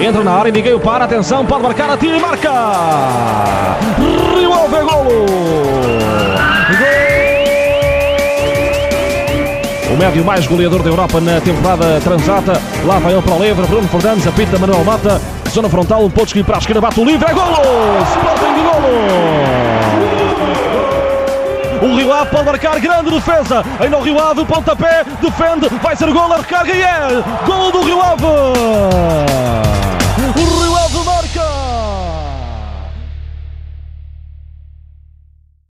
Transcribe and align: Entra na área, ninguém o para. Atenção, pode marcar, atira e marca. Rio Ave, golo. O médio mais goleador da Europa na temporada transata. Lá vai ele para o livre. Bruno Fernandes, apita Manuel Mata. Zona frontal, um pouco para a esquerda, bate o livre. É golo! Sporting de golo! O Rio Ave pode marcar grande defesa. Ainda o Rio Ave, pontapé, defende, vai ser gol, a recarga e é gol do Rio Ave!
Entra 0.00 0.24
na 0.24 0.32
área, 0.32 0.50
ninguém 0.50 0.72
o 0.72 0.80
para. 0.80 1.04
Atenção, 1.04 1.44
pode 1.44 1.62
marcar, 1.62 1.90
atira 1.90 2.16
e 2.16 2.20
marca. 2.20 2.50
Rio 4.34 4.52
Ave, 4.54 4.80
golo. 4.82 5.26
O 9.92 9.96
médio 9.98 10.24
mais 10.24 10.46
goleador 10.46 10.82
da 10.82 10.88
Europa 10.88 11.20
na 11.20 11.38
temporada 11.40 12.00
transata. 12.02 12.60
Lá 12.86 12.98
vai 12.98 13.12
ele 13.12 13.20
para 13.20 13.34
o 13.34 13.42
livre. 13.42 13.66
Bruno 13.66 13.88
Fernandes, 13.88 14.26
apita 14.26 14.58
Manuel 14.58 14.84
Mata. 14.84 15.20
Zona 15.50 15.68
frontal, 15.68 16.04
um 16.04 16.10
pouco 16.10 16.44
para 16.44 16.56
a 16.56 16.58
esquerda, 16.58 16.80
bate 16.80 16.98
o 17.00 17.04
livre. 17.04 17.28
É 17.28 17.34
golo! 17.34 17.56
Sporting 18.08 18.54
de 18.54 18.60
golo! 18.60 18.88
O 21.82 21.96
Rio 21.96 22.12
Ave 22.12 22.30
pode 22.30 22.44
marcar 22.44 22.78
grande 22.78 23.10
defesa. 23.10 23.64
Ainda 23.80 23.98
o 23.98 24.02
Rio 24.02 24.18
Ave, 24.18 24.44
pontapé, 24.44 25.04
defende, 25.20 25.68
vai 25.82 25.96
ser 25.96 26.12
gol, 26.12 26.32
a 26.32 26.36
recarga 26.36 26.72
e 26.72 26.82
é 26.82 27.22
gol 27.44 27.72
do 27.72 27.82
Rio 27.82 28.00
Ave! 28.00 28.26